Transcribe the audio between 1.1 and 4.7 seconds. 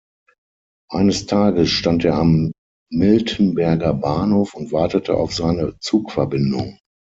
Tages stand er am Miltenberger Bahnhof